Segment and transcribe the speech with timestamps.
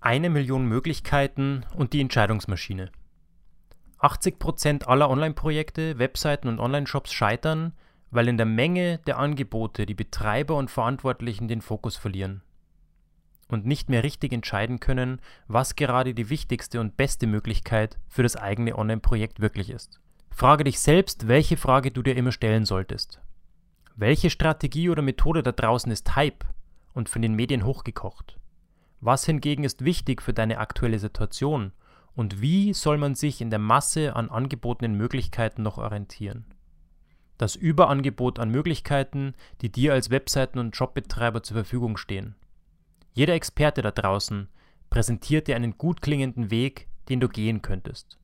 [0.00, 2.90] Eine Million Möglichkeiten und die Entscheidungsmaschine.
[3.98, 7.72] 80% aller Online-Projekte, Webseiten und Online-Shops scheitern,
[8.12, 12.42] weil in der Menge der Angebote die Betreiber und Verantwortlichen den Fokus verlieren
[13.48, 18.36] und nicht mehr richtig entscheiden können, was gerade die wichtigste und beste Möglichkeit für das
[18.36, 20.00] eigene Online-Projekt wirklich ist.
[20.30, 23.20] Frage dich selbst, welche Frage du dir immer stellen solltest.
[23.96, 26.44] Welche Strategie oder Methode da draußen ist Hype
[26.92, 28.38] und von den Medien hochgekocht?
[29.00, 31.72] Was hingegen ist wichtig für deine aktuelle Situation
[32.14, 36.44] und wie soll man sich in der Masse an angebotenen Möglichkeiten noch orientieren?
[37.36, 42.34] Das Überangebot an Möglichkeiten, die dir als Webseiten- und Jobbetreiber zur Verfügung stehen.
[43.12, 44.48] Jeder Experte da draußen
[44.90, 48.18] präsentiert dir einen gut klingenden Weg, den du gehen könntest.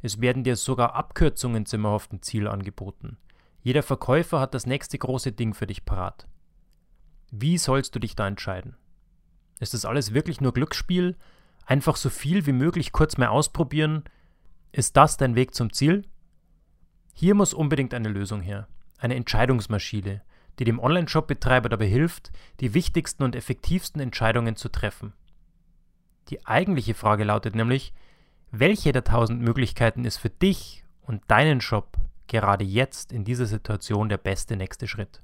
[0.00, 3.18] Es werden dir sogar Abkürzungen zum erhofften Ziel angeboten.
[3.62, 6.26] Jeder Verkäufer hat das nächste große Ding für dich parat.
[7.30, 8.76] Wie sollst du dich da entscheiden?
[9.60, 11.16] Ist das alles wirklich nur Glücksspiel?
[11.64, 14.04] Einfach so viel wie möglich kurz mal ausprobieren?
[14.72, 16.04] Ist das dein Weg zum Ziel?
[17.14, 18.68] Hier muss unbedingt eine Lösung her.
[18.98, 20.22] Eine Entscheidungsmaschine,
[20.58, 22.30] die dem Online-Shop-Betreiber dabei hilft,
[22.60, 25.12] die wichtigsten und effektivsten Entscheidungen zu treffen.
[26.28, 27.94] Die eigentliche Frage lautet nämlich,
[28.50, 34.08] welche der tausend Möglichkeiten ist für dich und deinen Shop gerade jetzt in dieser Situation
[34.08, 35.22] der beste nächste Schritt?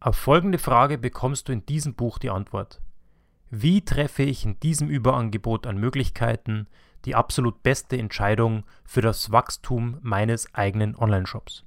[0.00, 2.80] Auf folgende Frage bekommst du in diesem Buch die Antwort.
[3.54, 6.68] Wie treffe ich in diesem Überangebot an Möglichkeiten
[7.04, 11.66] die absolut beste Entscheidung für das Wachstum meines eigenen Online-Shops?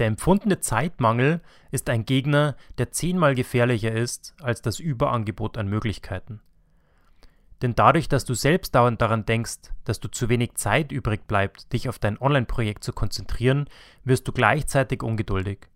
[0.00, 6.40] Der empfundene Zeitmangel ist ein Gegner, der zehnmal gefährlicher ist als das Überangebot an Möglichkeiten.
[7.62, 11.72] Denn dadurch, dass du selbst dauernd daran denkst, dass du zu wenig Zeit übrig bleibt,
[11.72, 13.70] dich auf dein Online-Projekt zu konzentrieren,
[14.02, 15.68] wirst du gleichzeitig ungeduldig.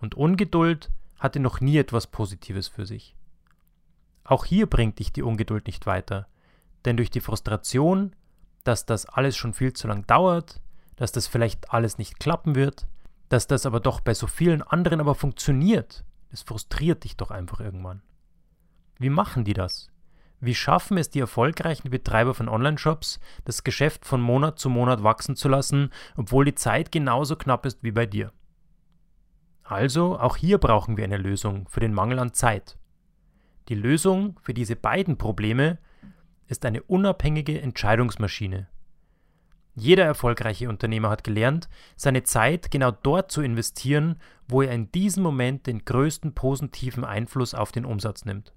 [0.00, 3.14] Und Ungeduld hatte noch nie etwas Positives für sich.
[4.30, 6.28] Auch hier bringt dich die Ungeduld nicht weiter,
[6.84, 8.14] denn durch die Frustration,
[8.62, 10.62] dass das alles schon viel zu lang dauert,
[10.94, 12.86] dass das vielleicht alles nicht klappen wird,
[13.28, 17.58] dass das aber doch bei so vielen anderen aber funktioniert, das frustriert dich doch einfach
[17.58, 18.02] irgendwann.
[19.00, 19.88] Wie machen die das?
[20.38, 25.34] Wie schaffen es die erfolgreichen Betreiber von Online-Shops, das Geschäft von Monat zu Monat wachsen
[25.34, 28.32] zu lassen, obwohl die Zeit genauso knapp ist wie bei dir?
[29.64, 32.76] Also, auch hier brauchen wir eine Lösung für den Mangel an Zeit.
[33.70, 35.78] Die Lösung für diese beiden Probleme
[36.48, 38.66] ist eine unabhängige Entscheidungsmaschine.
[39.76, 44.16] Jeder erfolgreiche Unternehmer hat gelernt, seine Zeit genau dort zu investieren,
[44.48, 48.52] wo er in diesem Moment den größten positiven Einfluss auf den Umsatz nimmt.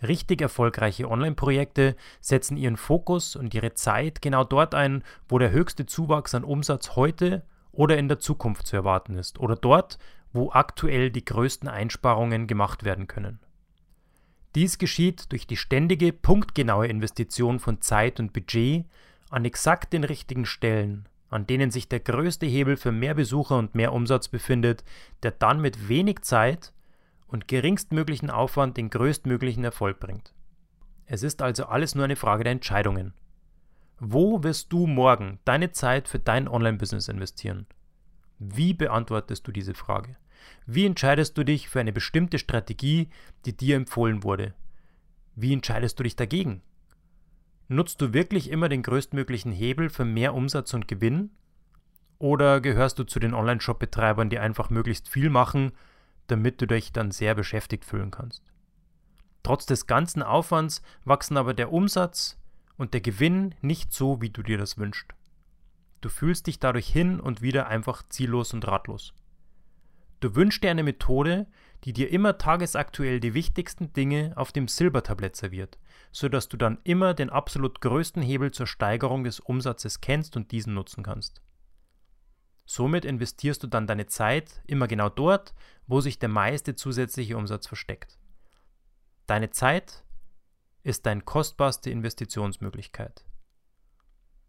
[0.00, 5.86] Richtig erfolgreiche Online-Projekte setzen ihren Fokus und ihre Zeit genau dort ein, wo der höchste
[5.86, 9.98] Zuwachs an Umsatz heute oder in der Zukunft zu erwarten ist oder dort,
[10.32, 13.40] wo aktuell die größten Einsparungen gemacht werden können.
[14.54, 18.84] Dies geschieht durch die ständige, punktgenaue Investition von Zeit und Budget
[19.30, 23.74] an exakt den richtigen Stellen, an denen sich der größte Hebel für mehr Besucher und
[23.74, 24.84] mehr Umsatz befindet,
[25.22, 26.74] der dann mit wenig Zeit
[27.26, 30.34] und geringstmöglichen Aufwand den größtmöglichen Erfolg bringt.
[31.06, 33.14] Es ist also alles nur eine Frage der Entscheidungen.
[33.98, 37.66] Wo wirst du morgen deine Zeit für dein Online-Business investieren?
[38.38, 40.16] Wie beantwortest du diese Frage?
[40.66, 43.08] Wie entscheidest du dich für eine bestimmte Strategie,
[43.44, 44.54] die dir empfohlen wurde?
[45.34, 46.62] Wie entscheidest du dich dagegen?
[47.68, 51.30] Nutzt du wirklich immer den größtmöglichen Hebel für mehr Umsatz und Gewinn?
[52.18, 55.72] Oder gehörst du zu den Online-Shop-Betreibern, die einfach möglichst viel machen,
[56.26, 58.42] damit du dich dann sehr beschäftigt fühlen kannst?
[59.42, 62.38] Trotz des ganzen Aufwands wachsen aber der Umsatz
[62.76, 65.12] und der Gewinn nicht so, wie du dir das wünschst.
[66.00, 69.14] Du fühlst dich dadurch hin und wieder einfach ziellos und ratlos.
[70.22, 71.48] Du wünschst dir eine Methode,
[71.82, 75.80] die dir immer tagesaktuell die wichtigsten Dinge auf dem Silbertablett serviert,
[76.12, 80.74] sodass du dann immer den absolut größten Hebel zur Steigerung des Umsatzes kennst und diesen
[80.74, 81.42] nutzen kannst.
[82.66, 85.54] Somit investierst du dann deine Zeit immer genau dort,
[85.88, 88.16] wo sich der meiste zusätzliche Umsatz versteckt.
[89.26, 90.04] Deine Zeit
[90.84, 93.24] ist deine kostbarste Investitionsmöglichkeit.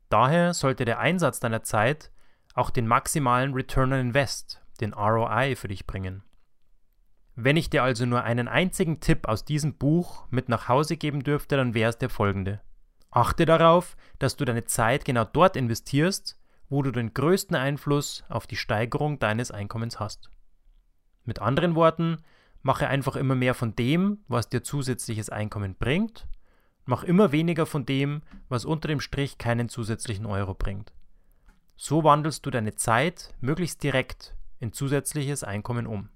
[0.09, 2.11] Daher sollte der Einsatz deiner Zeit
[2.53, 6.23] auch den maximalen Return on Invest den ROI für dich bringen.
[7.35, 11.23] Wenn ich dir also nur einen einzigen Tipp aus diesem Buch mit nach Hause geben
[11.23, 12.61] dürfte, dann wäre es der folgende.
[13.09, 16.39] Achte darauf, dass du deine Zeit genau dort investierst,
[16.69, 20.29] wo du den größten Einfluss auf die Steigerung deines Einkommens hast.
[21.23, 22.17] Mit anderen Worten,
[22.63, 26.27] mache einfach immer mehr von dem, was dir zusätzliches Einkommen bringt,
[26.85, 30.93] mach immer weniger von dem, was unter dem Strich keinen zusätzlichen Euro bringt.
[31.75, 36.09] So wandelst du deine Zeit möglichst direkt in zusätzliches Einkommen um.